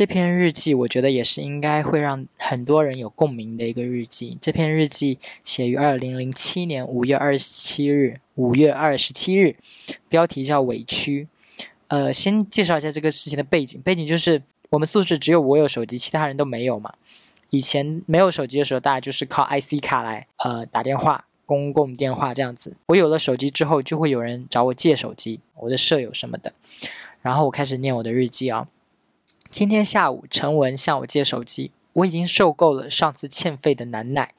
[0.00, 4.38] 这篇日记我觉得也是应该会让很多人有共鸣的一个日记。
[4.40, 9.56] 这篇日记写于二零零七年五月二十七日，五月二十七日，
[10.08, 11.28] 标题叫“委屈”。
[11.88, 13.78] 呃，先介绍一下这个事情的背景。
[13.82, 16.94] 背景就是我们宿舍只有我有手机，其他人都没有嘛。
[17.50, 22.74] 以前没有手机的时候，大家就是靠 IC 卡来呃打电话，公共电话这样子。
[22.86, 26.54] 我有了手机之后，就会有人找我借手机，我的舍友什么的。
[27.20, 28.66] 然后我开始念我的日记啊。
[29.50, 34.32] 今天下午，陈文向我借手机，我已经受够了上次欠费的难耐。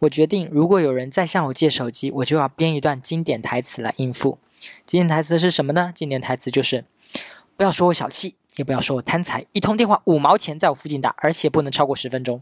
[0.00, 4.38] 我决定，如果有人再向我借手机，我就要编一段经典台词来应付。
[4.86, 5.92] 经典台词是什么呢？
[5.94, 6.86] 经典台词就是：
[7.58, 12.40] 不要说我小气，也不要说我贪财，一通电话五毛钱在我附近打，而且不能超过十分钟。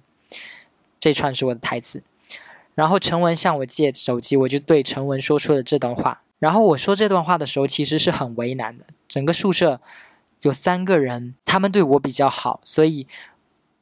[1.00, 2.04] 这串是我的台词。
[2.76, 6.22] 然后陈文向我借手机，我就对陈文说出了这段话。
[6.38, 8.86] 然后我说这段话的时候，其实是很为难的。
[9.08, 9.80] 整个宿舍。
[10.42, 13.06] 有三个人，他们对我比较好，所以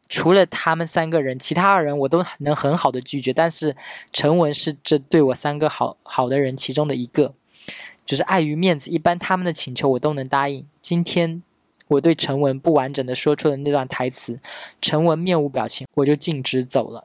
[0.09, 3.33] 除了他们三个人，其他二人我都能很好的拒绝。
[3.33, 3.77] 但是
[4.12, 7.34] 陈文是这对我三个好好的人其中的一个，
[8.05, 10.67] 就是碍于面子，一般他们的请求我都能答应。
[10.83, 11.42] 今天
[11.89, 14.41] 我对陈文不完整的说出了那段台词，
[14.83, 17.05] 陈文面无表情，我就径直走了。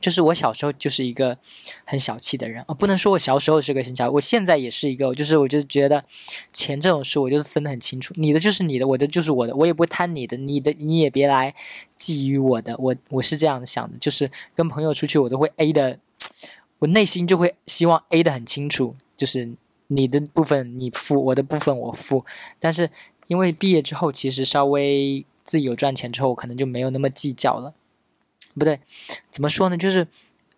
[0.00, 1.36] 就是我小时候就是一个
[1.84, 6.04] 很小气的人啊，不能说我小时候是个很小，我现在也是一个，就是我就觉得
[6.52, 11.54] 钱这种事，我就分得很清楚，你的就是你的，我的就是我的，我也不贪你的，你的你也别来
[11.98, 15.98] 觊觎我的，我我是这样想的，就是跟朋友出去，我都会 A 的，
[16.78, 19.50] 我内心就会希望 A 的很清楚，就是
[19.88, 22.24] 你的部分你付，我的部分我付，
[22.60, 22.90] 但是
[23.26, 27.74] 因为毕业之后，其实稍微自己有赚钱之后，可能就没有那么计较了。
[28.58, 28.80] 不对，
[29.30, 29.76] 怎么说呢？
[29.76, 30.06] 就是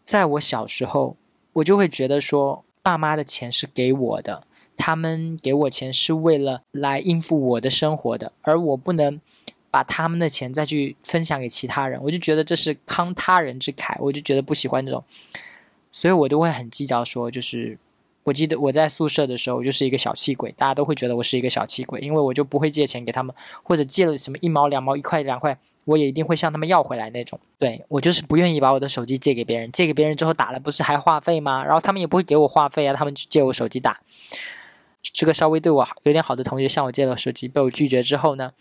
[0.04, 1.16] 在我小时候，
[1.52, 4.44] 我就会觉得说，爸妈的钱是给我的，
[4.76, 9.20] 他们给我钱是为了来应付我的生活的，而我不能
[9.70, 15.04] 把他们的钱再去分享给其他人，我就觉得这是慷他人之慨，我就觉得不喜欢这种，
[15.92, 17.78] 所以我都会很计较，说就是。
[18.24, 25.58] 我记得我在宿舍的时候我就是一个小气鬼，大家都会觉得我是一个小气鬼，因为我就不会借钱给他们，或者借了什么一毛两毛一块两块，
[25.90, 27.38] 我也一定会向他们要回来那种。
[27.58, 31.64] 对我就是不愿意把我的手机借给别人，借给别人之后打了不是还话费吗？
[31.64, 34.00] 然后他们也不会给我话费啊，他们去借我手机打。
[35.02, 38.52] 这个稍微对我有点好的同学向我借了手机，被我拒绝之后呢，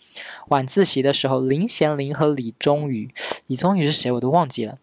[0.50, 3.10] 晚自习的时候，林贤林和李宗宇，
[3.48, 4.78] 李宗宇是谁我都忘记了，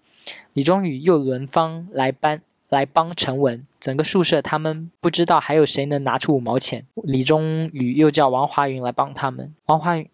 [0.53, 2.43] 李宗宇又轮番来班。
[2.69, 6.85] 来帮陈文，整个宿舍他们不知道还有谁能拿出五毛钱。
[7.05, 10.09] 李宗宇又叫王华云来帮他们，王华云，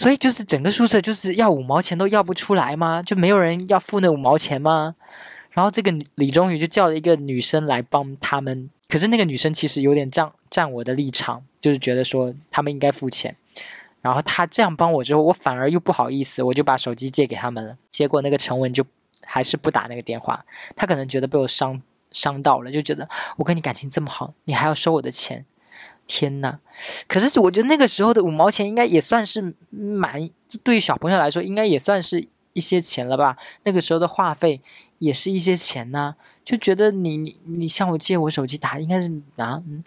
[0.00, 3.02] 所以就是整个宿舍就是要五毛钱都要不出来吗？
[3.02, 4.94] 就没有人要付那五毛钱吗？
[5.50, 13.36] 然后这个李忠宇就叫了一个女生来帮他们，可是那个女生其实有点站站我的立场，就是觉得说他们应该付钱。
[14.00, 17.76] 然后他这样帮我之后，我反而又不好意思，我就把手机借给他们了。
[17.90, 18.84] 结果那个陈文就。
[19.26, 20.44] 还是不打那个电话，
[20.74, 23.06] 他可能觉得被我伤伤到了，就觉得
[23.36, 25.44] 我跟你感情这么好，你还要收我的钱，
[26.10, 26.58] 天呐！
[27.06, 30.28] 可是我觉得那个时候的五毛钱应该也算是蛮，
[30.64, 33.36] 对于小朋友来说应该也算是一些钱了吧？
[33.62, 34.60] 那个时候的话费
[34.98, 39.06] 也是一些钱呐，就觉得你你你向我借我手机打，应该是
[39.36, 39.84] 啊嗯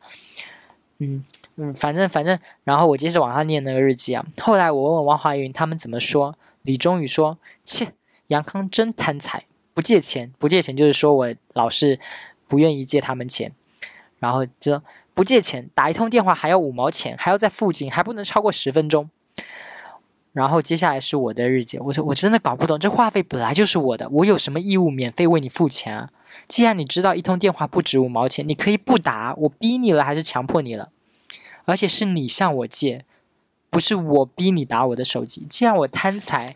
[1.00, 1.26] 嗯
[1.58, 4.26] 嗯，反正反正，然后我接着往下念那个日记啊。
[4.40, 7.94] 后来我问问王华云他们怎么说，李忠宇说切。
[8.28, 12.00] 杨康真贪财，不借钱，不借钱就是说我老是
[12.48, 13.52] 不愿意借他们钱，
[14.18, 14.82] 然后就
[15.14, 19.10] 不借钱，打一通电话还要五毛钱，还要在附近，还不能超过十分钟。
[20.32, 26.10] 然后接下来是我的日记，我说我真的搞不懂，这话费本来就是我的，我有什么义务免费为你付钱啊？
[26.48, 30.90] 既然你知道一通电话不值五毛钱，你可以不打，我逼你了还是强迫你了？
[31.66, 33.06] 而且是你向我借，
[33.70, 35.46] 不是我逼你打我的手机。
[35.50, 36.56] 既然我贪财。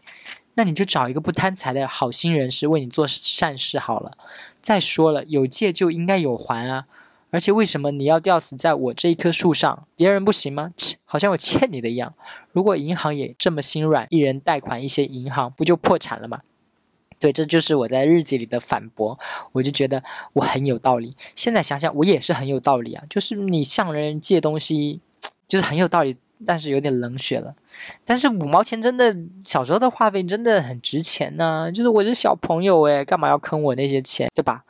[0.59, 4.17] 那你就找一个不贪财的好心人士为你做善事好了。
[4.59, 6.87] 再说了，有借就应该有还啊！
[7.37, 9.85] 而且为什么你要吊死在我这一棵树上？
[9.95, 10.73] 别人不行吗？
[10.75, 12.15] 切，好像我欠你的一样。
[12.51, 16.41] 如果银行也这么心软，一人贷款一些银行，不就破产了吗？
[17.19, 19.19] 对，这就是我在日记里的反驳。
[19.51, 20.03] 我就觉得
[20.33, 21.15] 我很有道理。
[21.35, 23.03] 现在想想，我也是很有道理啊。
[23.07, 24.99] 就是你向人借东西，
[25.47, 26.17] 就是很有道理。
[26.43, 27.55] 但是有点冷血了，
[28.03, 31.71] 但是五毛钱真的小时候的话费真的很值钱呢。
[31.71, 34.63] 就是我是小朋友诶，干嘛要坑我那些钱，对吧？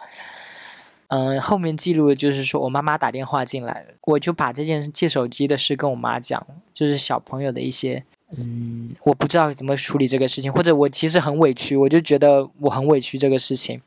[1.07, 8.03] 嗯后面记录的就是说我妈妈打电话进来我就把这件借手机的事跟我妈讲就是小朋友的一些
[8.37, 13.81] 嗯我不知道怎么处理这个事情或者我其实很委屈我就觉得我很委屈这个事情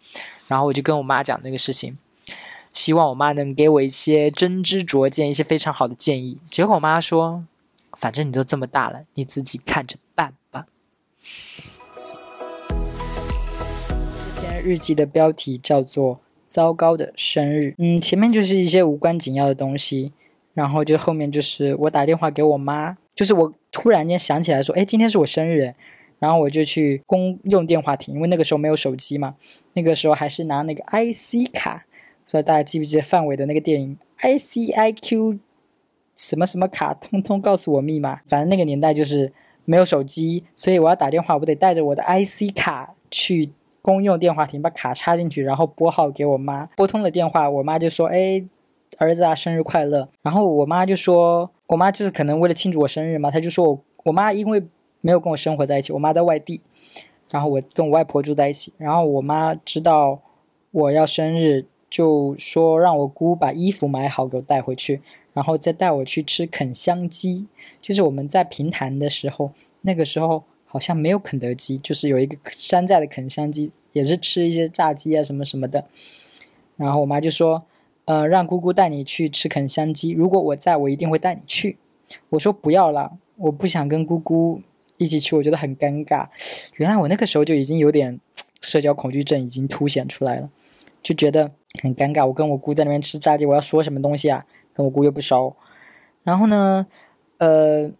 [0.48, 1.98] 然后我就跟我妈讲这个事情
[2.72, 6.40] 希望我妈能给我一些真知灼见一些非常好的建议。
[6.50, 7.44] 结果我妈说
[7.98, 10.66] 反正你都这么大了你自己看着办吧。
[14.20, 17.66] 这篇日记的标题叫做糟糕的生日》。
[17.78, 20.12] 嗯，前面就是一些无关紧要的东西，
[20.52, 25.72] 然后就后面就是我打电话给我妈，就是我突然间想起来说，哎，今天是我生日，
[26.18, 29.36] 然后我就去公用电话亭，因为那个时候没有手机嘛，
[29.74, 31.86] 那个时候还是拿那个 IC 卡，
[32.24, 35.38] 不知道大家记不记得范伟的那个电影 ICIQ
[36.16, 38.20] 什么什么卡，通通告诉我密码。
[38.26, 39.32] 反正那个年代就是
[39.64, 43.50] 没有手机，所以我要打电话，我得带着我的 IC 卡去
[43.82, 46.66] 公用电话亭，把卡插进去，然后拨号给我妈。
[46.76, 48.44] 拨通了电话，我妈就说：“哎，
[48.98, 54.62] 儿子啊，生日快乐。”然后我妈就说：“我妈就是可能为了庆祝我生日嘛，她就说我我妈因为
[55.00, 56.60] 没有跟我生活在一起，我妈在外地，
[57.30, 58.72] 然后我跟我外婆住在一起。
[58.78, 60.20] 然后我妈知道
[60.70, 65.00] 我要生日，就说让我姑把衣服买好给我带回去。”
[65.32, 67.46] 然后再带我去吃肯香鸡，
[67.80, 69.52] 就是我们在平潭的时候，
[69.82, 70.42] 那个时候
[70.72, 75.84] 好像没有肯德基，就是有一个山寨的肯香鸡，也是吃一些炸鸡啊什么什么的。
[76.76, 77.64] 然后我妈就说
[78.06, 81.76] ：“呃，让姑姑带你去吃肯香鸡，如果我在，我一定会带你去。”
[82.30, 84.62] 我说：“不要了，我不想跟姑姑
[84.96, 86.28] 一起去，我觉得很尴尬。”
[86.76, 88.20] 原来我那个时候就已经有点
[88.60, 90.48] 社交恐惧症已经凸显出来了，
[91.02, 91.50] 就觉得
[91.82, 92.26] 很尴尬。
[92.26, 94.46] 我跟我姑在那边吃炸鸡，我要说什么东西啊？
[94.72, 95.56] 跟我姑又不熟，
[96.22, 96.86] 然后呢，
[97.38, 97.90] 呃，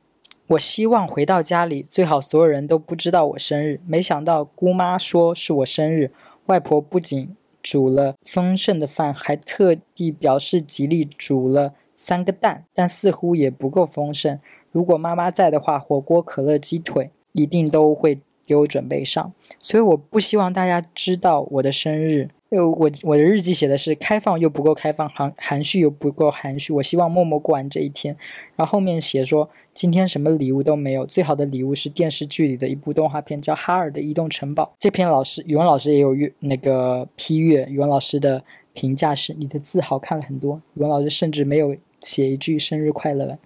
[0.51, 3.81] 我希望回到家里最好所有人都不知道我生日。
[3.87, 6.11] 没想到姑妈说是我生日，
[6.47, 14.41] 外婆不仅煮了丰盛的饭，还特地表示吉利煮了三个蛋，但似乎也不够丰盛。
[14.73, 19.33] 如果妈妈在的话，火锅、可乐、鸡腿一定都会给我准备上。
[19.61, 22.31] 所以我不希望大家知道我的生日。
[22.51, 26.73] 又我我的日记写的是开放又不够开放，含含蓄又不够含蓄。
[26.73, 28.17] 我希望默默过完这一天。
[28.57, 34.65] 然后后面写说今天什么礼物都没有，最好的礼物是电视剧里的一部动画片，叫《哈尔的移动城堡》。
[34.81, 38.43] 这篇老师语文老师也有阅那个批阅，语文老师的
[38.73, 40.61] 评价是你的字好看了很多。
[40.75, 43.39] 语文老师甚至没有写一句生日快乐。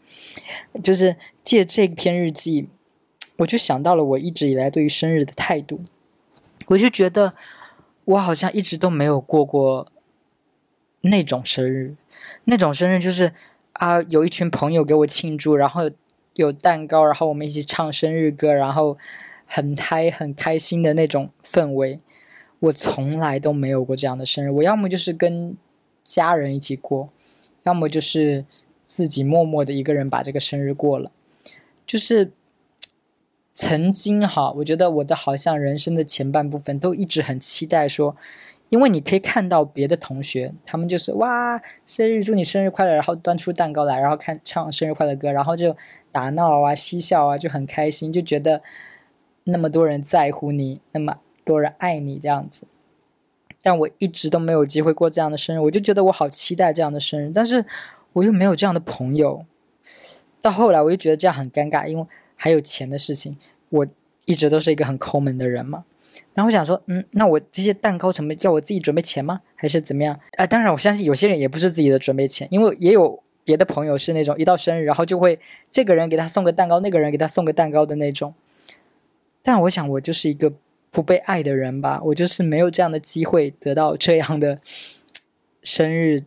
[0.82, 2.68] 就是借这篇日记，
[3.36, 5.80] 我就想到了我一直以来对于生日的态度，
[6.68, 7.34] 我就觉得。
[8.04, 9.86] 我好像一直都没有过过
[11.00, 11.94] 那种生日，
[12.44, 13.32] 那种生日就是
[13.72, 15.90] 啊，有一群朋友给我庆祝，然后
[16.34, 18.98] 有蛋糕，然后我们一起唱生日歌，然后
[19.46, 22.00] 很嗨、很开心的那种氛围。
[22.60, 25.56] 我从来都没有过这样的生日，我要么就是跟
[26.02, 27.10] 家人一起过，
[27.62, 28.44] 要么就是
[28.86, 31.10] 自己默默的一个人把这个生日过了，
[31.86, 32.32] 就是。
[33.56, 38.16] 曾经哈，我觉得我的好像人生的前半部分都一直很期待说，
[38.68, 45.76] 因为你可以看到别的同学，他们就是哇，生日祝你生日快乐，然后端出蛋糕来，然后看唱生日快乐歌，然后就
[46.10, 48.60] 打闹啊、嬉笑啊，就很开心，就觉得
[49.44, 52.66] 那么多人在乎你，那么多人爱你这样子。
[53.62, 57.64] 但我一直都没有机会过这样的生日，我就觉得我好期待这样的生日，但是
[58.14, 59.46] 我又没有这样的朋友。
[60.42, 62.04] 到后来我就觉得这样很尴尬，因为。
[62.36, 63.36] 还有钱的事情，
[63.69, 63.86] 我
[64.25, 65.84] 一直都是一个很抠门的人嘛。
[66.32, 69.40] 然后我想说，嗯，那我这些蛋糕成本叫我自己准备钱吗？
[69.54, 70.19] 还是怎么样？
[70.36, 75.38] 啊，当然，我相信有些人也不是自己的准备钱，因为也有别的朋友是那种一到生日，然后就会
[75.72, 78.34] 这个人给他送个蛋糕，那个人给他送个蛋糕的那种。
[79.42, 80.52] 但我想，我就是一个
[80.90, 84.61] 不被爱的人吧，我就是没有这样的机会得到这样的
[85.62, 86.20] 生日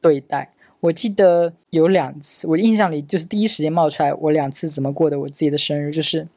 [0.00, 0.52] 对待。
[0.86, 6.28] 我记得有两次，我印象里就是第一时间冒出来，我两次怎么过的我自己的生日，就是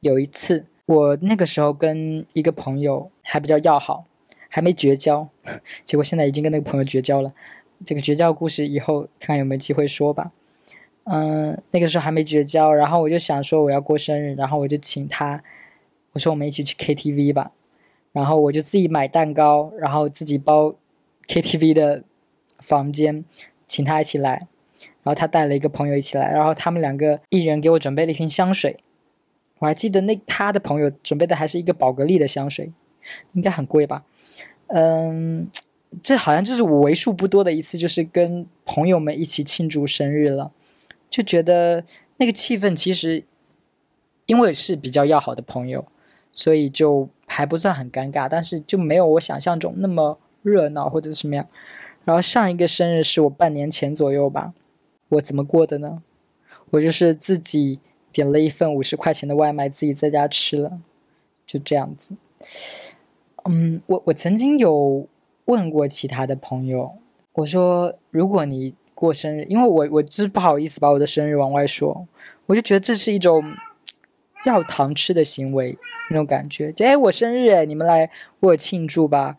[0.00, 4.06] 有一次我那个时候跟一个朋友还比较要好，
[4.48, 5.28] 还没绝交，
[5.84, 7.34] 结果现在已经跟那个朋友绝交了。
[7.84, 10.32] 这个绝交故事以后看看有没有机会说吧。
[11.04, 15.42] 嗯，那个时候还没绝交，然后我就想说我要过生日，然后我就请他，
[16.12, 17.52] 我说我们一起去 KTV 吧，
[18.12, 20.74] 然后我就自己买蛋糕，然后自己包
[21.26, 22.04] KTV 的。
[22.60, 23.24] 房间，
[23.68, 24.48] 请他一起来，
[24.80, 28.78] 然后他带了一个朋友一起来，然后他们两个一人给我准备了一瓶香水，
[29.58, 32.72] 我还记得那他的朋友准备的还是一个宝格丽的香水，
[33.34, 34.04] 应该很贵吧？
[34.68, 35.48] 嗯，
[36.02, 40.52] 这好像就是我为数不多的一次，就是跟朋友们一起庆祝生日了，
[41.10, 41.84] 就觉得
[42.16, 43.24] 那个气氛其实，
[44.26, 45.86] 因为是比较要好的朋友，
[46.32, 51.46] 所以就还不算很尴尬，但是就没有我想象中那么热闹或者什么样。
[52.08, 54.54] 然后上一个生日是我半年前左右吧，
[55.10, 56.02] 我怎么过的呢？
[56.70, 60.80] 我就是自己点了一份五十块钱的外卖，自己在家吃了，
[61.46, 62.14] 就这样子。
[63.44, 65.06] 嗯，我我曾经有
[65.44, 66.94] 问过其他的朋友，
[67.34, 72.08] 我说如果你过生日，因为我我就是不好意思把我的生日往外说，
[72.46, 73.52] 我就觉得这是一种
[74.46, 75.76] 要糖吃的行为
[76.08, 76.72] 那种感觉。
[76.72, 78.06] 就哎，我生日哎，你们来
[78.40, 79.36] 为我庆祝吧。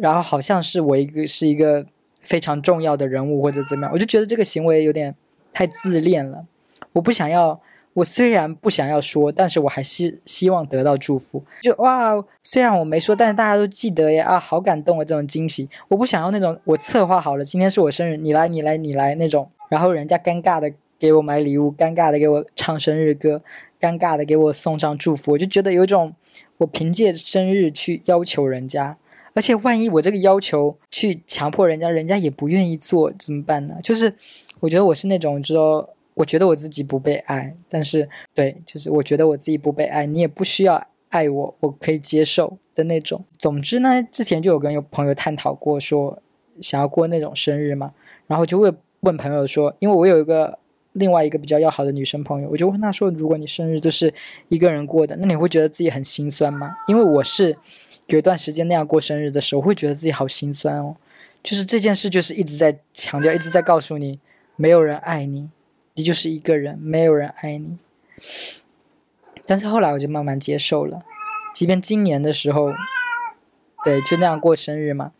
[0.00, 1.86] 然后好像是我一个是一个
[2.22, 5.14] 非常重要的人物或者怎么样，我就觉得这个行为有点
[5.52, 6.46] 太自恋了。
[6.92, 7.60] 我不想要。
[7.96, 11.42] 我虽然不想要说，但是我还是希望得到祝福。
[11.62, 12.12] 就哇，
[12.42, 15.02] 虽然我没说，但是大家都记得呀啊，好感动啊！
[15.02, 23.40] 这种惊喜，我不想要那种我策划好了，今天是我生日，你来，你来，你来那种，然后人家尴尬的给我买礼物，尴尬的给我唱生日歌，
[23.80, 26.14] 尴尬的给我送上祝福，我就觉得有种
[26.58, 28.98] 我凭借生日去要求人家，
[29.36, 33.76] 而且万一我这个要求去强迫人家，人家也不愿意做怎么办呢？
[33.84, 34.12] 就是
[34.58, 35.90] 我觉得我是那种说。
[36.16, 43.22] 我觉得我自己不被爱，但是对，就是我觉得我自己不被爱，你也不需要爱我，我可以接受的那种。
[43.36, 46.22] 总之呢，之前就有跟有朋友探讨过，说
[46.58, 47.92] 想要过那种生日嘛，
[48.26, 50.58] 然后就会问朋友说，因为我有一个
[50.94, 54.14] 另外一个比较要好的女生朋友，我就问她说，如果你生日都是
[54.48, 56.74] 一个人过的，那你会觉得自己很心酸吗？
[56.88, 57.54] 因为我是
[58.06, 60.96] 有一段时间那样过生日的时候，会觉得自己好心酸哦。
[61.42, 64.18] 就是这件事，就是一直在强调，一直在告诉你，
[64.56, 65.50] 没有人爱你。
[65.94, 67.78] 你就是一个人，没有人爱你。
[69.46, 71.00] 但是后来我就慢慢接受了，
[71.54, 72.72] 即便今年的时候，
[73.84, 75.12] 对，就那样过生日嘛，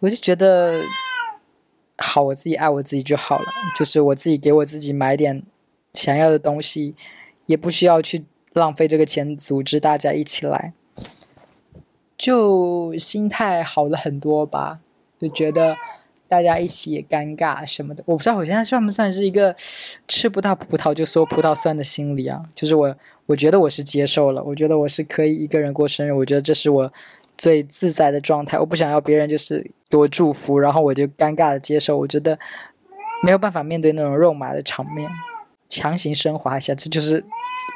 [0.00, 0.82] 我就觉得
[1.96, 3.46] 好，我自己爱我自己就好了。
[3.74, 5.42] 就是我自己给我自己买点
[5.94, 6.94] 想要的东西，
[7.46, 10.74] 也不需要去浪费这个钱组织大家一起来，
[12.18, 14.80] 就心态好了很多吧，
[15.18, 15.76] 就觉得。
[16.30, 19.50] 大家一起也尴尬什么的，我不知道我现在算不算是一个
[20.06, 22.42] 吃不到葡萄就说葡萄酸的心理啊？
[22.54, 22.94] 就是我，
[23.24, 26.92] 我觉得我是接受了，我觉得我是可以一个人过生日，我觉得这是我
[27.38, 28.58] 最自在的状态。
[28.58, 31.96] 我不想要别人就是给我祝福，然后我就尴尬的接受。
[31.96, 32.38] 我觉得
[33.22, 35.10] 没有办法面对那种肉麻的场面，
[35.70, 37.24] 强行升华一下，这就是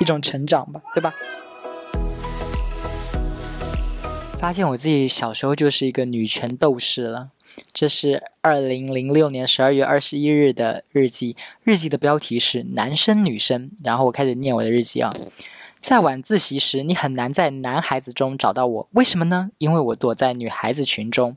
[0.03, 1.15] 一种成长吧，对吧？
[4.43, 7.31] 发现我自己小时候就是一个女权斗士了。
[7.73, 13.71] 这是二零零六年十二月二十一日的日记，日记的标题是“男生女生”。
[13.85, 15.13] 然后我开始念我的日记啊。
[15.81, 19.51] 在晚自习时，你很难在男孩子中找到我，为什么呢？
[19.59, 21.37] 因为我躲在女孩子群中。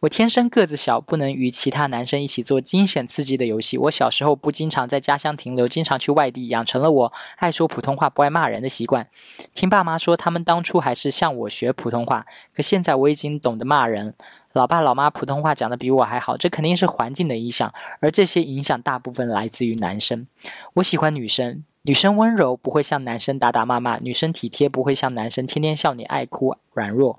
[0.00, 3.76] 我天生个子小，不能与其他男生一起做惊险刺激的游戏。
[3.76, 9.08] 我小时候不经常在家乡停留，经常去外地，养成了我爱说普通话、不爱骂人的习惯。
[9.54, 14.14] 听爸妈说，他们当初还是向我学普通话，可现在我已经懂得骂人。
[14.52, 20.28] 老爸老妈普通话讲的比我还好，这肯定是环境的影响，而这些影响大部分来自于男生。
[20.74, 27.18] 我喜欢女生，女生温柔，不会像男生打打骂骂；女生体贴，不会像男生天天笑你爱哭软弱；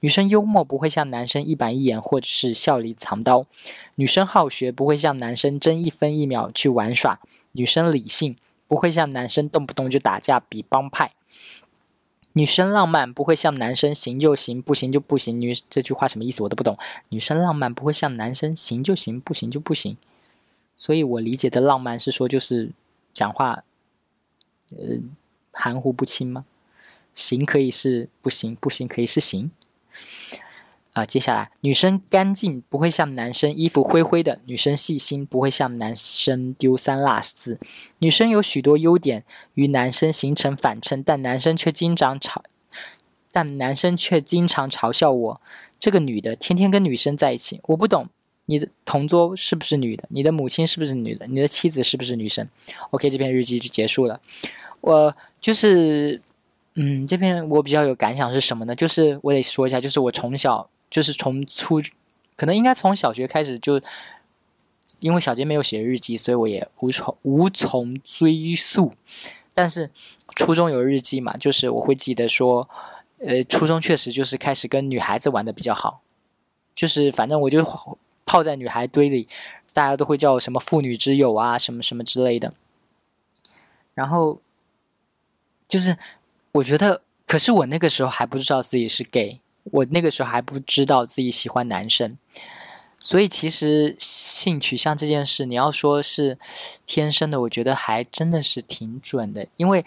[0.00, 3.42] 女生幽默，不会像男生一板一眼或者是笑里藏刀；
[3.96, 7.20] 女生好学，不会像男生争一分一秒去玩耍；
[7.52, 11.12] 女生理性，不会像男生动不动就打架比帮派。
[12.32, 15.38] 女生浪漫不会像男生行就行，不行就不行。
[15.38, 16.78] 女这句话什么意思我都不懂。
[17.10, 19.98] 女生浪漫不会像男生行就行，不行就不行。
[20.74, 22.70] 所以我理解的浪漫是说就是
[23.12, 23.62] 讲话，
[24.70, 25.00] 呃，
[25.52, 26.44] 含糊不清吗？
[27.14, 29.50] 行可以是不行，不行可以是行。
[30.92, 37.58] 啊，接下来，女生干净不会像男生衣服灰灰的；女生细心不会像男生丢三落四；
[37.98, 39.22] 女生有许多优点
[39.54, 42.40] 与男生形成反衬，但男生却经常嘲，
[43.30, 45.40] 但男生却经常嘲笑我
[45.78, 47.60] 这个女的天天跟女生在一起。
[47.64, 48.08] 我不懂
[48.46, 50.04] 你的同桌是不是女的？
[50.08, 51.26] 你的母亲是不是女的？
[51.26, 52.48] 你的妻子是不是女生
[52.90, 54.20] ？OK，这篇日记就结束了。
[54.80, 56.20] 我就是，
[56.74, 58.74] 嗯，这篇我比较有感想是什么呢？
[58.74, 60.68] 就是我得说一下，就是我从小。
[60.88, 61.82] 就是从初，
[62.36, 63.80] 可能应该从小学开始就，
[65.00, 68.92] 因为小杰没有写日记，所以我也无从无从追溯。
[69.52, 69.90] 但是
[70.36, 72.70] 初中有日记嘛，就是我会记得说，
[73.18, 76.02] 呃，初中确实就是开始跟女孩子玩的比较好，
[76.72, 77.64] 就是反正我就
[78.26, 79.26] 泡在女孩堆里，
[79.72, 82.52] 大家都会叫我什么妇女之友啊，什么什么之类的。
[83.94, 84.42] 然后
[85.66, 85.96] 就是
[86.52, 89.40] 我觉得，可是我那个时候还不知道自己是 gay。
[89.72, 92.16] 我那个时候还不知道自己喜欢男生，
[93.00, 96.38] 所以其实性取向这件事，你要说是
[96.86, 99.48] 天生的，我觉得还真的是挺准的。
[99.56, 99.84] 因为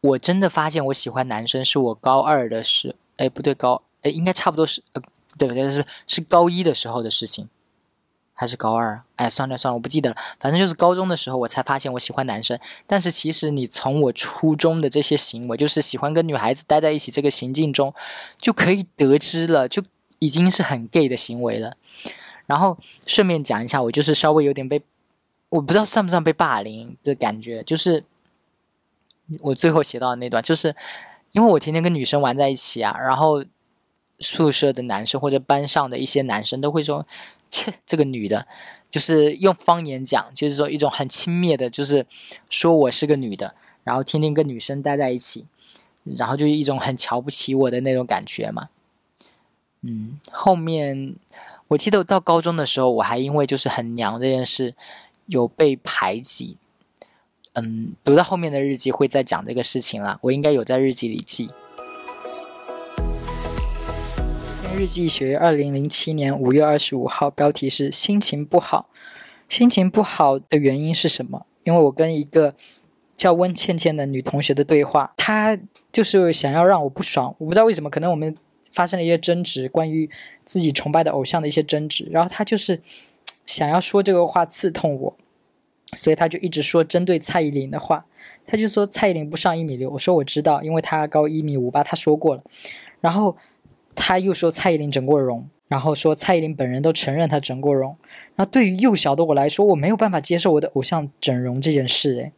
[0.00, 5.02] 我真的发现我喜欢男生，是我高二的时，哎，不对，高，哎，应该差不多是，呃，
[5.38, 5.70] 对不对？
[5.70, 7.48] 是是高一的时候的事情。
[8.38, 9.02] 还是高二？
[9.14, 10.16] 哎，算了算了，我不记得了。
[10.38, 12.60] 反正就是高中的时候，我才发现我喜欢男生。
[12.86, 17.94] 但是其实你从我初中的这些行为，就是喜欢跟女孩子待在一起这个行径中，
[18.36, 19.82] 就可以得知了，就
[20.18, 21.78] 已经是很 gay 的行为了。
[22.44, 22.76] 然后
[23.06, 24.82] 顺便讲一下，我就是稍微有点被，
[25.48, 28.04] 我不知道算不算被霸凌的感觉，就是
[29.40, 30.76] 我最后写到的那段，就是
[31.32, 33.42] 因为我天天跟女生玩在一起啊，然后
[34.18, 37.06] 宿舍的男生或者班上的一些男生都会说
[37.50, 38.46] ：“切，这个女的。”
[38.88, 42.06] 就是用方言讲，就是说一种很轻蔑的，就是
[42.48, 43.54] 说我是个女的，
[43.84, 45.44] 然后天天跟女生待在一起，
[46.04, 48.70] 然后就一种很瞧不起我的那种感觉嘛。
[49.82, 51.16] 嗯，后面
[51.68, 54.74] 我记得到高中的时候，我还因为就是很娘这件事
[55.26, 56.56] 有被排挤。
[57.52, 61.50] 嗯，读到后面的日记会再讲这个事情啦，我应该有在日记里记。
[64.76, 68.90] 日记写于二零零七年五月二十五号，标题是“心情不好”。
[69.48, 71.46] 心情不好的原因是什么？
[71.64, 72.54] 因为我跟一个
[73.16, 75.58] 叫温倩倩的女同学的对话，她
[75.90, 77.34] 就是想要让我不爽。
[77.38, 78.36] 我不知道为什么，可能我们
[78.70, 80.10] 发生了一些争执，关于
[80.44, 82.06] 自己崇拜的偶像的一些争执。
[82.10, 82.82] 然后她就是
[83.46, 85.16] 想要说这个话刺痛我，
[85.96, 88.04] 所以她就一直说针对蔡依林的话。
[88.46, 92.44] 她就说蔡依林不上一米六，我说我知道，因为她高一米五八，她说过了。
[93.00, 93.38] 然后。
[93.96, 97.96] 他又说蔡依林整过容，然后说蔡依林本人都承认她整过容。
[98.36, 102.32] 那对于幼小的我来说，我没有办法接受我的偶像整容这件事，诶。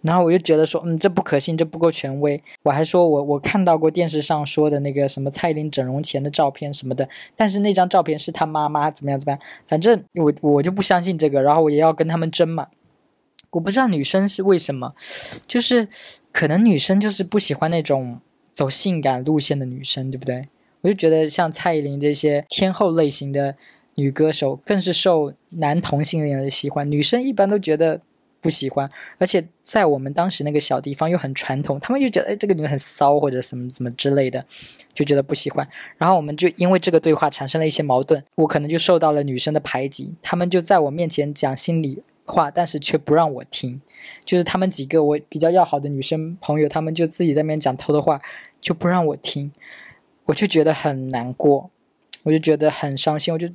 [0.00, 2.42] 然后我就觉得说，嗯，这不可信，这不够权威。
[2.62, 12.68] 我还说我我看到过电视上说的那个什么蔡依林整容前的照片什么的，但是那张照片是她妈妈怎么样怎么样，反正我我就不相信这个，然后我也要跟他们争嘛。
[13.50, 14.94] 我不知道女生是为什么，
[15.46, 15.88] 就是
[16.32, 18.20] 可能女生就是不喜欢那种
[18.52, 20.48] 走性感路线的女生，对不对？
[20.84, 23.56] 我就觉得像蔡依林这些天后类型的
[23.94, 28.02] 女歌手，更是受男同性恋的喜欢，女生一般都觉得
[28.42, 28.90] 不喜欢。
[29.18, 34.44] 而且在我们当时那个小地方又很传统，他们就觉得哎，这个女的很骚或者什么什么之类的，
[34.92, 35.66] 就觉得不喜欢。
[35.96, 43.80] 然后我们就因为这个对话产生了一些矛盾，我可能就受到了女生的排挤，他们就在我面前讲心里话，但是却不让我听。
[44.26, 48.20] 就是他们几个我比较要好的女生朋友，他们就自己在那边讲偷的话，
[48.60, 49.50] 就不让我听。
[50.26, 51.70] 我就觉得很难过，
[52.22, 53.46] 我就觉得很伤心，我就，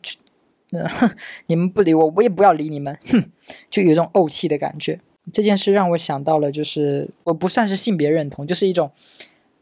[0.71, 1.09] 哼，
[1.47, 3.23] 你们不理我，我也不要理你们，哼，
[3.69, 4.99] 就有一种怄气的感觉。
[5.33, 8.91] 这件事让我想到了，就是我不算是性别认同，就是一种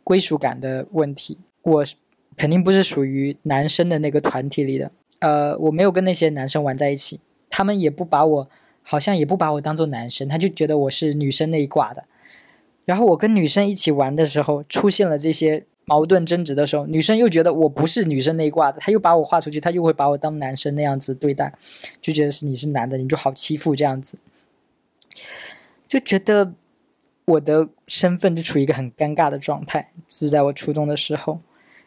[0.03, 1.38] 归属感的问题。
[1.63, 1.86] 我
[2.36, 8.49] 肯定不是属于男生的那个团体里的，呃，我没有跟那些男生玩在一起，他们也不把我，
[8.84, 12.03] 好像也不把我当做男生，他就觉得我是女生那一挂的。
[12.84, 15.65] 然后我跟女生一起玩的时候，出现了这些。
[15.89, 21.54] 矛盾争执的时候，女生又觉得我不是女生那一挂的，她又把我划出去，她又会把我当男生那样子对待，
[22.02, 24.17] 就觉得是你是男的，你就好欺负这样子，
[25.88, 26.52] 就觉得
[27.23, 29.93] 我的身份就处于一个很尴尬的状态。
[30.10, 31.39] 是在我初中的时候，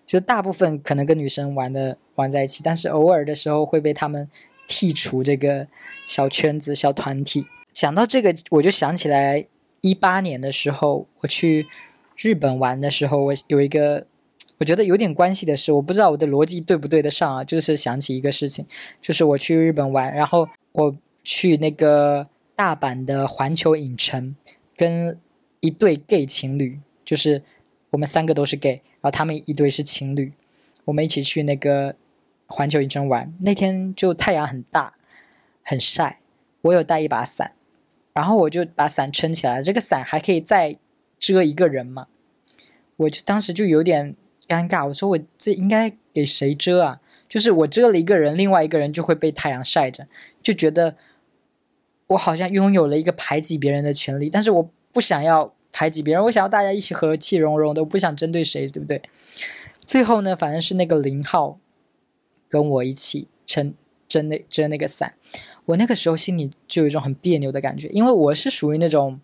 [0.06, 4.26] 就大部分可能跟女生玩的玩在一起，但是偶尔的时候会被他们
[4.66, 5.68] 剔除这个
[6.06, 7.44] 小圈子、小团体。
[7.74, 9.44] 想到这个，我就想起来
[9.82, 11.66] 一八年的时候，我去。
[12.20, 14.06] 日本玩的时候，我有一个
[14.58, 17.42] 我觉得有点关系的事，我不知道我的逻辑对不对得上啊。
[17.42, 18.66] 就是想起一个事情，
[19.00, 24.36] 就是我去日本玩，然后我去那个大阪的环球影城，
[24.76, 25.18] 跟
[25.60, 27.42] 一对 gay 情侣，就是
[27.88, 30.34] 我们三个都是 gay，然后他们一对是情侣，
[30.84, 31.96] 我们一起去那个
[32.46, 33.32] 环球影城玩。
[33.40, 34.92] 那天就太阳很大，
[35.62, 36.20] 很晒，
[36.60, 37.52] 我有带一把伞，
[38.12, 40.76] 然后我就把伞撑起来，这个伞还可以再。
[41.20, 42.08] 遮一个人嘛，
[42.96, 44.16] 我就当时就有点
[44.48, 44.88] 尴尬。
[44.88, 47.00] 我说我这应该给谁遮啊？
[47.28, 50.08] 就是我遮了一个人，另外一个人就会被太阳晒着，
[50.42, 50.96] 就觉得
[52.08, 54.30] 我好像拥有了一个排挤别人的权利。
[54.30, 59.02] 但是我不想要排挤别人，我想要大家一起和气融融的，我不想针对谁，对不对？
[59.84, 61.60] 最后呢，反正是那个零号
[62.48, 63.74] 跟我一起撑
[64.08, 65.14] 遮那遮那个伞。
[65.66, 69.20] 我那个时候心里就有一种很别扭的感觉，因为我是属于那种。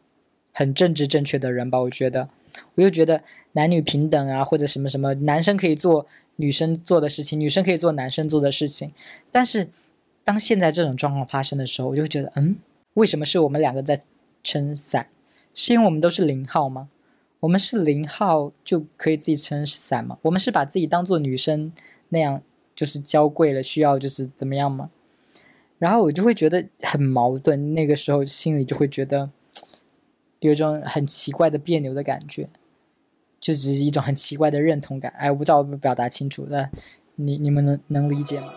[0.59, 2.31] 很政治正确的人吧，我觉得，
[2.77, 8.91] 我又觉得男女平等啊，或者什么什么，男生可以做女生做的事情，女生可以做男生做的事情。
[9.31, 9.69] 但是，
[10.25, 12.57] 当现在这种状况发生的时候，我就会觉得，嗯，
[12.95, 14.01] 为什么是我们两个在
[14.43, 15.11] 撑伞？
[15.53, 16.89] 是因为我们都是零号吗？
[17.41, 20.17] 我们是零号就可以自己撑伞吗？
[20.23, 21.71] 我们是把自己当做女生
[22.09, 22.41] 那样，
[22.75, 24.89] 就是娇贵了，需要就是怎么样吗？
[25.79, 29.29] 然后我就会觉得很矛盾，那个时候心里就会觉得。
[30.41, 32.49] 有一种很奇怪的别扭的感觉，
[33.41, 35.13] 就只是一种很奇怪的认同感。
[35.17, 36.69] 哎，我不知道我表达清楚，那
[37.17, 38.53] 你你们能能理解吗？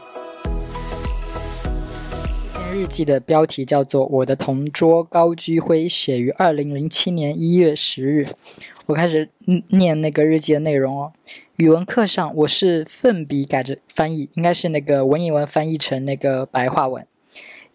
[2.54, 8.28] 这篇日记的标题叫做《我的同桌高居辉》，写于二零零七年一月十日。
[8.88, 9.30] 我开始
[9.70, 11.14] 念那个日记的内容哦。
[11.58, 17.06] 语文课上，我是奋笔改着翻译，应该是那个文言文翻译成那个白话文。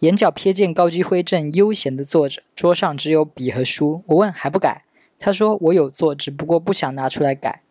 [0.04, 4.02] 眼角瞥见高居辉正悠闲地坐着，桌上只有笔和书。
[4.06, 4.84] 我问还不改，
[5.18, 7.62] 他说我有做，只不过不想拿出来改，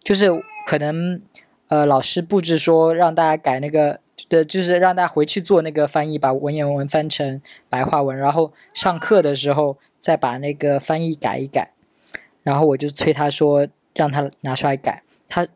[0.00, 0.30] 就是
[0.64, 1.20] 可能
[1.66, 11.72] 呃老师布置说让大家改那个，呃就是让大家回去做那个翻译，把文言文翻成白话文，然后上课的时候再把那个翻译改一改。
[12.44, 15.48] 然后我就催他说让他拿出来改，他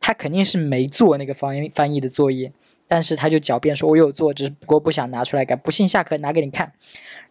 [0.00, 2.52] 他肯定是没做那个翻译翻译的作业。
[2.94, 5.56] 但是他就狡辩说：“我有做，只不过不想拿出来改。
[5.56, 6.72] 不信下课拿给你看。”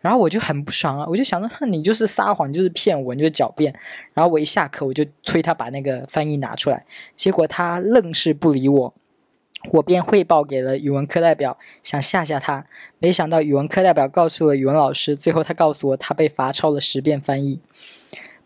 [0.01, 3.73] 然后我就很不爽啊，我就想着，哼，你就是撒谎，就是骗我，你就是狡辩。
[4.13, 6.85] 然后我一下课，我就催他把那个翻译拿出来。
[7.15, 8.93] 结果他愣是不理我，
[9.71, 12.65] 我便汇报给了语文课代表，想吓吓他。
[12.99, 17.61] 没想到语文课代表告诉了语文老师，最后他告诉我，他被罚抄了十遍翻译。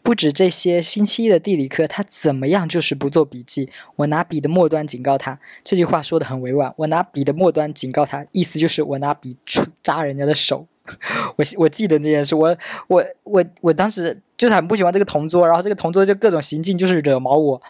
[0.08, 3.70] 不止这些，星期一的地理课，他怎么样就是不做笔记。
[3.98, 6.74] 我拿笔的末端警告他，这句话说的很委婉。
[6.78, 9.36] 我拿笔的末端警告他，意思就是我拿笔
[9.84, 10.66] 扎人家的手。
[11.36, 17.62] 我我记得那件事，我我我我当时就是很不喜欢这个同桌，然后这个同桌就各种行径就是惹毛我。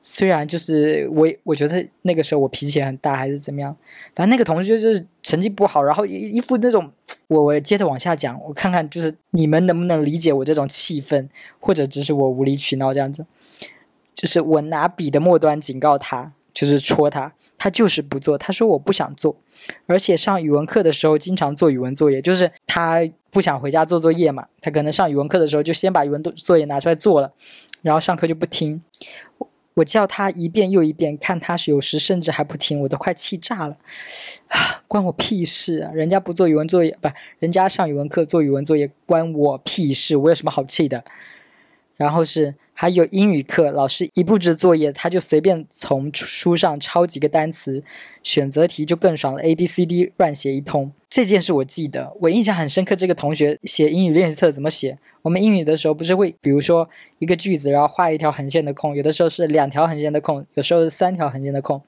[0.00, 3.76] 虽然就是我我觉得那个时候我脾气很大，还是怎么样，
[4.16, 6.90] 反正那个同学就是成绩不好，然后一一副那种。
[7.32, 13.24] 我我接着往下讲，我看看就是你们能不能理解我这种气氛，或者只是我无理取闹这样子。
[14.14, 18.38] 就是我拿笔的末端警告他，就是戳他，他就是不做。
[18.38, 19.36] 他说我不想做，
[19.86, 27.32] 而且上语文课的时候经常做语文作业，就是他不想回家做作业嘛，他可能上语文课的时候就先把语文作作业拿出来做了，
[27.80, 28.82] 然后上课就不听。
[29.74, 33.78] 我叫他一遍又一遍，看他有时甚至还不听，我都快气炸了。
[34.48, 35.92] 啊，关我屁事啊！
[35.92, 37.08] 人家不做语文作业，不，
[37.38, 40.16] 人家上语文课做语文作业，关我屁事！
[40.16, 41.04] 我有什么好气的？
[41.96, 47.84] 然后是还有英语课，老师一布置作业，他就随便从书上抄几个单词，
[48.24, 50.90] 选择题就更爽了，A B C D 乱写一通。
[51.08, 52.96] 这件事我记得，我印象很深刻。
[52.96, 54.98] 这个同学写英语练习册怎么写？
[55.22, 56.90] 我们英语的时候不是会，比如说
[57.20, 61.80] 一个句子，然后画一条横线的空，有的时候是两条横线的空，有时候是三条横线的空。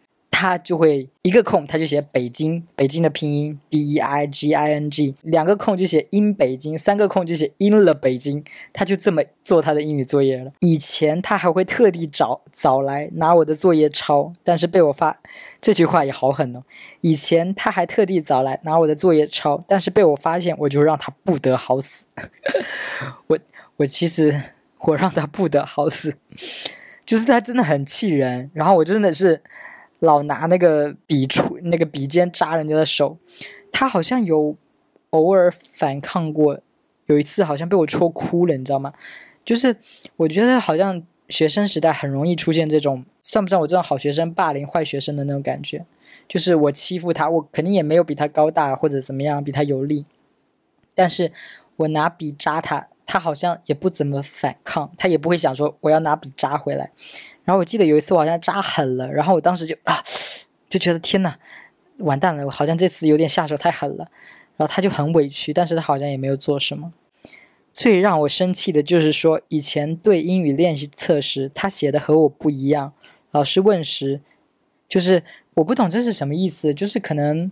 [0.44, 8.44] 他就会一个空，他就写北京，北京的拼音 B E I G I N G，两个空就写 in 北京，三个空就写 in 了北京。
[8.70, 10.52] 他就这么做他的英语作业了。
[10.60, 15.18] 以前他还会特地找早来拿我的作业抄，但是被我发，
[15.62, 16.62] 这句话也好狠哦。
[17.00, 22.04] 以前他还特地早来拿我的作业抄，但是被我发现，我就让他不得好死。
[23.28, 23.38] 我
[23.76, 24.38] 我其实
[24.80, 26.14] 我让他不得好死，
[27.06, 29.40] 就是他真的很气人，然后我真的是。
[30.04, 33.18] 老拿那个笔触，那个笔尖扎人家的手，
[33.72, 34.56] 他好像有
[35.10, 36.60] 偶尔反抗过，
[37.06, 38.92] 有一次好像被我戳哭了，你知道吗？
[39.44, 39.76] 就是
[40.16, 45.84] 我觉得好像学生时代很容易出现这种，算不算我这种好学生霸凌坏学生的那种感觉？
[46.26, 50.06] 就是我欺负他，我肯定也没有比他高大或者怎么样，比他有力，
[50.94, 51.32] 但是
[51.76, 56.92] 我拿笔扎他，他好像也不怎么反抗，他也不会想说我要拿笔扎回来。
[57.44, 60.02] 然后我记得有一次我好像扎狠了，然后我当时就啊，
[60.70, 61.34] 就觉得天呐，
[61.98, 64.08] 完蛋了，我好像这次有点下手太狠了。
[64.56, 66.92] 然后他就很委屈，但是他好像也没有做什么。
[67.72, 72.92] 最让我生气的就是说，以前对英语练习册时，他写的和我不一样。
[73.32, 74.20] 老师问时，
[74.88, 77.50] 就是我不懂这是什么意思，就是可能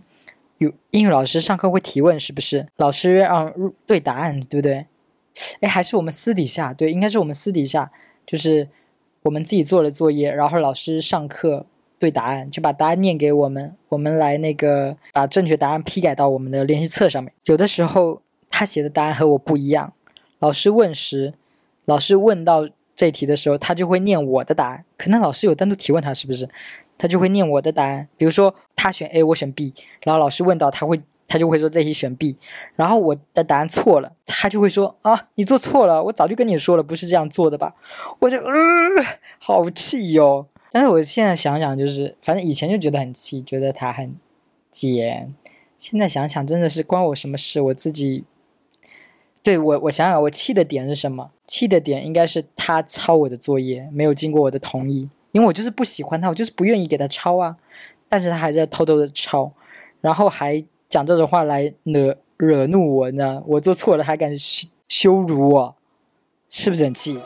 [0.59, 2.67] 有英语老师上课会提问，是不是？
[2.77, 3.53] 老师让
[3.85, 4.87] 对答案，对不对？
[5.59, 7.91] 哎，还是我们私底下对，应该是我们私底下
[8.25, 8.69] 就是。
[9.23, 11.65] 我们自己做了作业，然后老师上课
[11.97, 17.33] 对答案，就把答案念给我们，我们来那个把正确答案批改到我们的练习册上面。
[17.45, 19.93] 有的时候他写的答案和我不一样，
[20.39, 21.33] 老师问时，
[21.85, 24.85] 老师问到这题的时候，他就会念我的答案。
[24.97, 26.47] 可能老师有单独提问他是不是？
[26.97, 28.07] 他就会念我的答案。
[28.17, 31.01] 比如说他选 A，我选 B，然后老师问到他会。
[31.27, 32.37] 他就会说这题选 B，
[32.75, 37.75] 然后我的答案错了，他就会说啊，你做错了，我早就跟你说了，不是这样做的吧？
[38.19, 38.51] 我就呃，
[39.39, 40.47] 好气哟。
[40.71, 44.15] 但是我现在想想，就是反正以前就觉得很气，觉得他很
[44.69, 45.33] 贱。
[45.77, 47.61] 现在想想，真的是关我什么事？
[47.61, 48.25] 我自己
[49.41, 51.31] 对我，我想想，我气的点是什么？
[51.47, 57.57] 气的点应该是他抄我的作业没有经过我的同意，因为我就是不喜欢他，我就是不愿意给他抄啊。
[58.07, 59.51] 但是他还在偷偷的抄，
[60.01, 60.63] 然后还。
[60.93, 63.41] 讲这种话来惹惹怒我，呢？
[63.47, 65.75] 我做错了还敢羞羞辱我，
[66.51, 67.19] 是不是很气？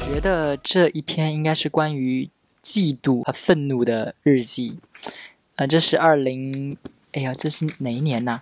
[0.00, 2.28] 觉得这一篇应该是关于
[2.60, 4.80] 嫉妒和愤怒的日记。
[5.54, 6.76] 呃，这是二零，
[7.12, 8.40] 哎呀，这是哪一年呐？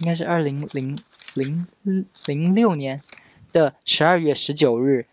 [0.00, 0.94] 应该是二零零
[1.32, 1.66] 零
[2.26, 3.00] 零六年
[3.50, 5.06] 的十二月十九日。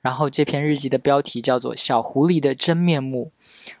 [0.00, 3.32] 然后这篇日记的标题叫做《小狐狸的真面目》。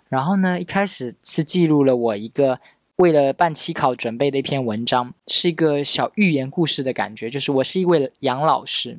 [0.08, 2.60] 然后呢，一开始是记录了我一个
[2.96, 7.30] 为了办期考准备的一篇文章，是一个小寓言故事的感觉。
[7.30, 8.98] 就是我是一位杨老师，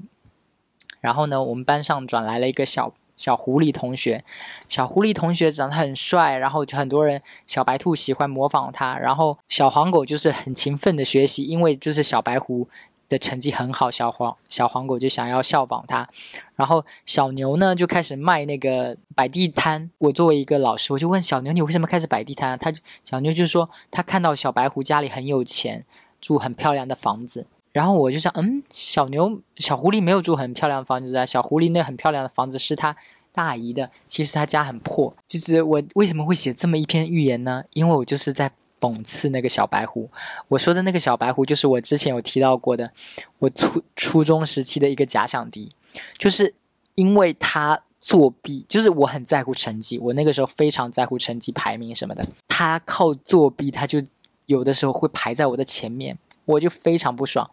[1.00, 4.24] 然后呢，我们班上转来了一个小小狐狸同学，
[4.68, 12.68] 小狐狸同学长得很帅，然后就很多人小白兔喜欢模仿他，然后小黄狗就是很勤奋的学习，因为就是小白狐。
[13.10, 16.08] 的成绩很好，小黄小黄狗就想要效仿他，
[16.56, 19.90] 然后小牛呢就开始卖那个摆地摊。
[19.98, 22.74] 我作为一个老师，我就问小牛：“你为什么开始摆地摊？”他
[23.06, 25.86] 小牛就说：“他看到小白狐家里很有钱，
[26.20, 32.96] 住很漂亮的房子。”然后我就想：“嗯，小牛小狐狸没有住很漂亮的房子啊，小狐狸那很漂亮的房子是他
[33.32, 33.92] 大姨的。
[34.08, 35.16] 其实他家很破。
[35.28, 37.64] 就是我为什么会写这么一篇寓言呢？
[37.74, 38.52] 因为我就是在。”
[38.84, 40.10] 讽刺那个小白狐，
[40.50, 42.92] 我说的那个小白狐就是我之前有提到过的，
[43.40, 45.72] 我初初中时期的一个假想敌，
[46.18, 46.54] 就是
[46.96, 54.02] 因为他作弊，就是我很在乎成绩，我那个时候非常在乎成绩排名什么的，他靠作弊，他就
[54.48, 57.50] 有的时候会排在我的前面，我就非常不爽。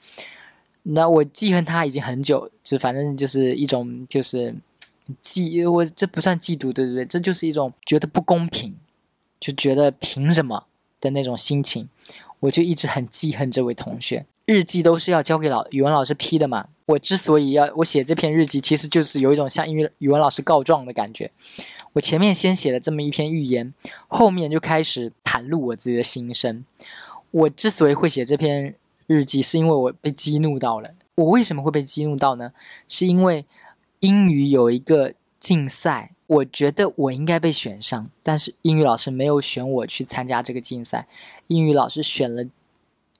[0.82, 4.52] 那我记恨他已经很久，就反正就是一种就是
[5.22, 7.06] 嫉，我这不算嫉妒，对不对？
[7.06, 8.74] 这就是一种觉得不公平，
[9.38, 10.66] 就觉得凭什么？
[11.00, 11.88] 的那种心情，
[12.40, 14.26] 我就一直很记恨这位同学。
[14.44, 16.68] 日记都是要交给老语文老师批的嘛。
[16.86, 21.30] 我之所以要我写这篇日记，其实就是有一种向英语语文老师告状的感觉。
[21.92, 23.72] 我前面先写了这么一篇寓言，
[24.08, 26.64] 后面就开始袒露我自己的心声。
[27.30, 28.74] 我之所以会写这篇
[29.06, 30.90] 日记，是因为我被激怒到了。
[31.14, 32.52] 我为什么会被激怒到呢？
[32.88, 33.44] 是因为
[34.00, 36.12] 英语有一个竞赛。
[36.30, 41.08] 我觉得我应该被选上，但是英语老师没有选我去参加这个竞赛，
[41.48, 42.44] 英语老师选了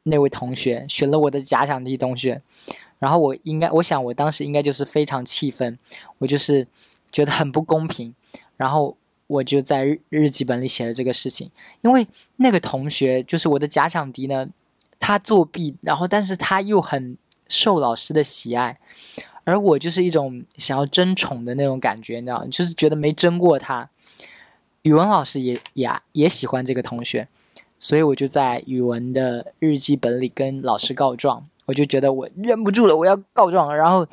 [0.05, 2.41] 那位同学，选了我的假想敌同学，
[3.01, 5.77] 然后我应该，我想我当时应该就是非常气愤，
[6.19, 6.69] 我就是
[7.11, 8.15] 觉得很不公平，
[8.57, 8.97] 然后
[9.27, 14.49] 我就在日记本里写了这个事情，因为那个同学就是我的假想敌呢，
[15.01, 17.17] 他作弊，然后但是他又很
[17.49, 18.79] 受老师的喜爱。
[19.51, 23.91] 而我就是一种想要争宠的那种感觉，你知道，就是觉得没争过他。
[24.83, 27.27] 语文老师也也也喜欢这个同学，
[27.81, 31.45] 所以我就在语文的日记本里跟老师告状。
[31.67, 33.77] 我就觉得我忍不住了，我要告状。
[33.77, 34.07] 然后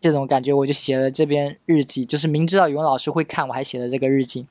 [0.00, 4.46] 这种感觉，我就写了这篇日记，就是明知道语文老师会看，我还写了这个日记。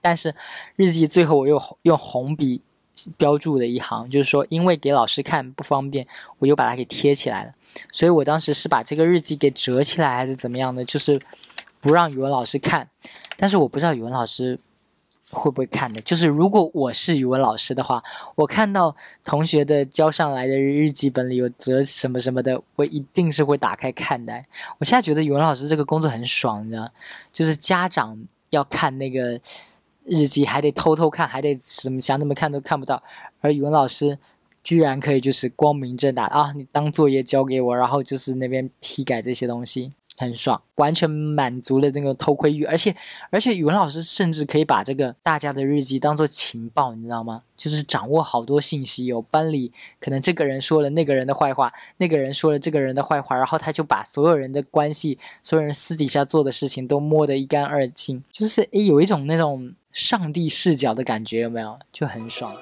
[0.00, 0.34] 但是
[0.76, 2.62] 日记最后我又用红笔
[3.16, 6.06] 标注了一行，就是说因为给老师看不方便，
[6.38, 7.52] 我又把它给贴起来了。
[7.92, 10.84] 所以我当时是把这个日记给折起来，还是怎么样的？
[10.84, 11.20] 就是
[11.80, 12.88] 不让语文老师看。
[13.36, 14.58] 但是我不知道语文老师
[15.30, 16.00] 会不会看的。
[16.00, 18.02] 就是如果我是语文老师的话，
[18.34, 24.32] 我看到同学的交上来的日记本里有折什么什么的，我一定是会打开看的。
[24.78, 26.88] 我现在觉得语文老师这个工作很爽，你知道？
[27.32, 28.18] 就是家长
[28.50, 29.40] 要看那个
[30.04, 33.02] 日记，还得偷偷看，还得什么想怎么看都看不到，
[33.40, 34.18] 而语文老师。
[34.66, 36.52] 居然可以就是光明正大啊！
[36.56, 42.64] 你当作业交给我，然后就是那边批改这些东西，很爽，完全满足了那个偷窥欲。
[42.64, 42.92] 而且，
[43.30, 47.44] 而且语文老师甚至可以把这个大家的日记当做情报，你知道吗？
[47.56, 49.06] 就是掌握好多信息。
[49.06, 58.20] 有班里可能这个人说了那个人的坏话，那个人说了这个人的坏话，然后他就把所有人的关系、所有人私底下做的事情都摸得一干二净。
[58.32, 61.78] 就是诶，有一种那种上帝视角的感觉，有没有？
[61.92, 62.52] 就很爽。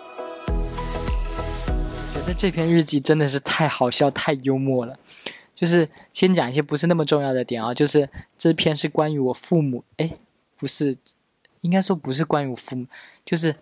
[2.26, 4.98] 那这篇日记真的是太好笑、太幽默了。
[5.54, 10.10] 就是先讲一些不是那么重要的点啊，就是这篇是关于我父母，哎，
[10.56, 10.96] 不是，
[11.60, 12.86] 应该说不是关于我父母，
[13.24, 13.54] 就是，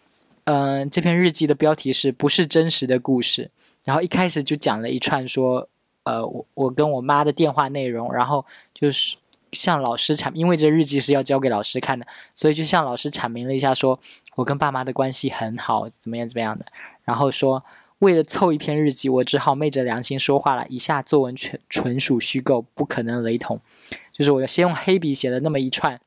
[0.44, 3.50] 嗯，这篇日记的标题是不是真实的故事？
[3.84, 5.68] 然后一开始就讲了一串说，
[6.04, 9.16] 呃，我我跟我妈的电话内容，然后就是
[9.52, 14.00] 向老师阐，因为这日记是要交给老师看的，所以就向老师阐明了一下，说
[14.36, 16.64] 我跟爸妈的关系很好，怎么样怎么样的，
[17.04, 17.62] 然后说。
[18.02, 20.66] 为了凑一篇日记，我只好昧着良心说话了。
[20.68, 23.60] 以下作文全纯属虚构，不可能雷同。
[24.12, 26.00] 就是我要先用黑笔写了那么一串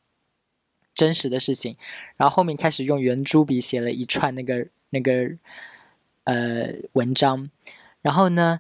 [0.94, 1.78] 真实的事情，
[2.18, 5.38] 然后后面开始用圆珠笔写了一串那个那个
[6.26, 7.50] 呃文章。
[8.02, 8.60] 然后呢，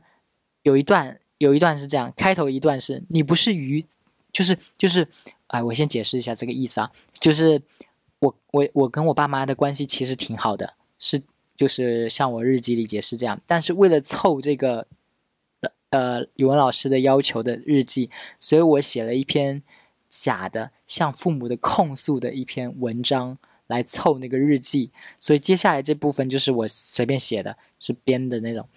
[0.63, 3.85] 有一段有一段是这样，开头一段是你不是鱼，
[4.31, 5.09] 就是就是，
[5.47, 7.61] 哎，我先解释一下这个意思啊，就是
[8.19, 11.21] 我我我跟我爸妈的关系其实挺好的，是。
[11.55, 14.87] 就是像我日记里解释这样，但是为了凑这个，
[15.89, 19.63] 呃，语文老师的要求的日记，所以我写了一篇
[20.09, 23.37] 假的向父母的控诉的一篇文章
[23.67, 24.91] 来凑那个日记。
[25.17, 28.67] 所以接下来这部分就是我随便写的，是编的那种。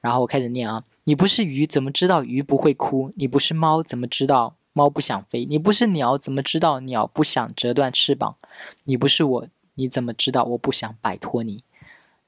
[0.00, 3.10] 然后我开始念啊，你不是鱼，怎么知道鱼不会哭？
[3.14, 5.44] 你不是猫，怎么知道猫不想飞？
[5.44, 8.36] 你不是鸟，怎么知道鸟不想折断翅膀？
[8.84, 11.64] 你不是我，你怎么知道我不想摆脱你？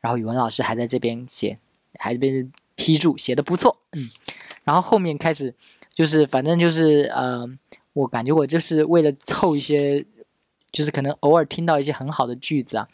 [0.02, 1.58] 然后语文老师还在这边写，
[1.98, 4.10] 还这边批注，写的不错，嗯。
[4.64, 5.54] 然后后面开始
[5.94, 7.48] 就是反正就是呃，
[7.94, 10.04] 我感觉我就是为了凑一些，
[10.70, 12.88] 就是可能偶尔听到一些很好的句子啊。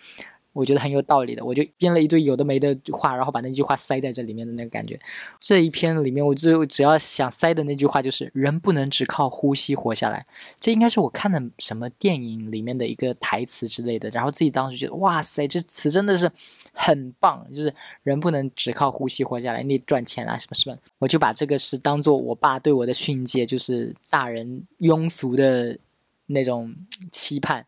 [0.58, 4.98] 我觉得很有道理的，我就编了一堆有的没的话，然后把那句话塞在这里面的那个感觉。
[5.38, 10.26] 这一篇里面，我最只要想塞的那句话就是“人不能只靠呼吸活下来”。
[10.58, 16.28] 这应该是我看的什么电影里面的一个台词之类的，然后自己当时觉得哇塞，这词真的是
[16.72, 20.76] 很棒，就是人不能只靠呼吸活下来，你得赚钱啊什么什么。
[20.98, 25.78] 我就把这个是当做我爸对我的训诫，就是大人庸俗的
[26.26, 26.74] 那种
[27.12, 27.64] 期盼。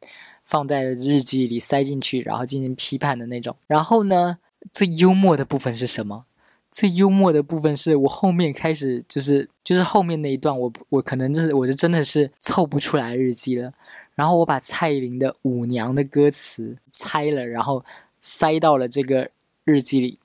[0.51, 3.55] 放在日记里塞进去，然后进行批判的那种。
[3.69, 4.39] 然后呢，
[4.73, 6.25] 最幽默的部分是什么？
[6.69, 13.73] 最幽默的部分是我后面开始就是就是后面那一段，我我可能就是我是真的是凑不出来日记了。
[14.17, 17.85] 然后我把蔡依林的《舞娘》的歌词猜了，然后
[18.21, 19.31] 塞到了这个
[19.65, 20.19] 日记里。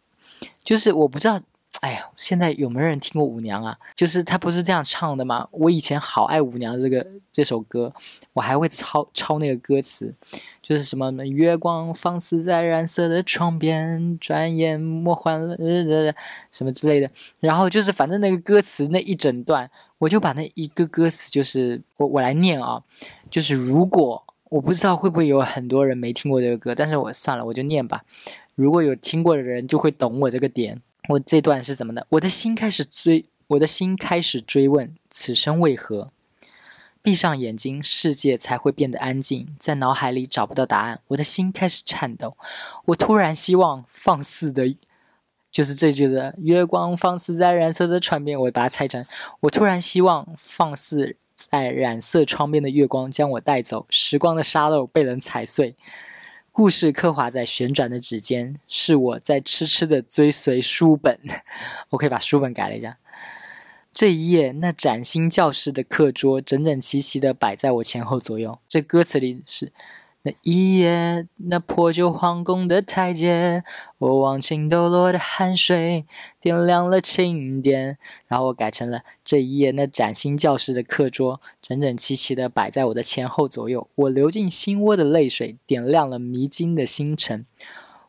[0.63, 1.39] 就是我不知道。
[1.85, 3.77] 哎呀，现在有没有人听过舞娘啊？
[3.93, 5.47] 就是她不是这样唱的吗？
[5.51, 7.93] 我以前好爱舞娘这个这首歌，
[8.33, 10.11] 我还会抄抄那个歌词，
[10.63, 15.55] 就是什么月光放肆在染色的窗边，转眼莫换了
[16.51, 17.07] 什么之类的。
[17.39, 19.69] 然后就是反正那个歌词那一整段，
[19.99, 22.81] 我就把那一个歌词就是我我来念啊，
[23.29, 28.03] 就是如果我不知道会不会有很多人没听过这个歌，但是我算了，我就念吧。
[28.55, 30.81] 如果有听过的人就会懂我这个点。
[31.09, 32.05] 我这段是怎么的？
[32.09, 36.11] 我的心开始追，我的心开始追问此生为何。
[37.01, 39.55] 闭上眼睛，世界才会变得安静。
[39.59, 42.35] 在脑海里找不到答案，我的心开始颤抖。
[42.85, 44.75] 我突然希望放肆的，
[45.51, 48.39] 就是这句的月光放肆在染色的窗边。
[48.39, 49.05] 我把它拆成：
[49.41, 53.85] 我突然希望放肆在染色窗边的月光将我带走。
[53.91, 55.75] 时光的沙漏被人踩碎。
[56.55, 61.19] 故事刻画在旋转的指尖，是我在痴痴的追随书本。
[61.91, 62.97] 我可以把书本改了一下。
[63.91, 68.57] 这一页，那崭新教室的课桌整整齐齐的摆在我前后左右。
[68.69, 69.73] 这歌词里是。
[70.25, 73.63] 那一夜，那破旧皇宫的台阶，
[73.99, 76.07] 我忘情抖落的汗水，
[76.41, 77.99] 点亮了庆典。
[78.27, 83.87] 然后我改成了这一夜，那崭新教室的课桌，整整齐齐的摆在我的前后左右。
[83.93, 87.45] 我流进心窝的泪水，点亮了迷津的星辰。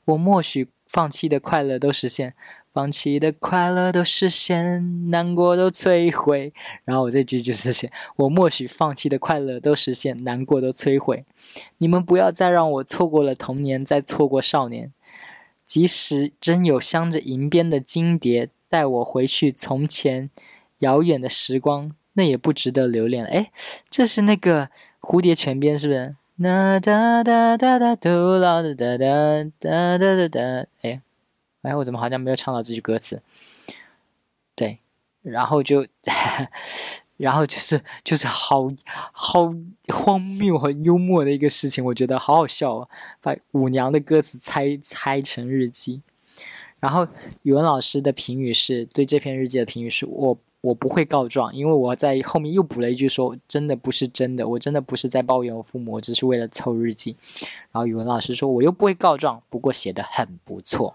[0.07, 2.33] 我默许放弃的快乐都实现。
[2.77, 6.53] 放弃的快乐都实现，难过都摧毁。
[6.85, 11.25] 然后我这句就是写：我默许放弃的快乐都实现，难过都摧毁。
[11.79, 14.93] 你们不要再让我错过了童年，再错过少年。
[15.65, 20.29] 即使真有镶着银边的金蝶带我回去从前
[20.81, 23.31] 遥远的时光，那也不值得留恋了。
[23.31, 23.51] 哎，
[23.89, 24.69] 这是那个
[25.01, 26.15] 蝴蝶泉边，是不是？
[26.43, 28.99] 哒哒哒哒哒，嘟啦哒哒
[29.59, 30.67] 哒哒哒哒。
[30.83, 31.01] 哎。
[31.67, 33.21] 哎，我怎么好像没有唱到这句歌词？
[34.55, 34.79] 对，
[35.23, 35.85] 然后就，
[37.19, 38.69] 然后就是就是好
[39.11, 39.53] 好
[39.89, 42.89] 荒谬和幽默的一个事情，我觉得好好笑啊！
[43.21, 46.03] 把舞娘的歌词猜猜成日记，
[46.79, 47.09] 然后
[47.43, 57.17] 语文老师的评语是对这篇日记的评语是我我不会告状，因为我在后面又补了一句说真的不是真的，我真的不是在抱怨我父母，我只是为了凑日记。
[57.73, 60.95] 然后语文老师说我又不会告状，不过写的很不错。